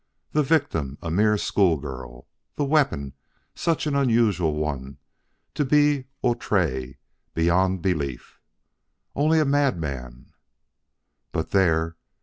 [0.31, 2.27] The victim a mere schoolgirl!
[2.55, 3.13] The weapon
[3.53, 4.95] such an unusual one as
[5.53, 6.95] to be outré
[7.35, 8.41] beyond belief.
[9.15, 10.33] Only a madman
[11.31, 11.97] But there!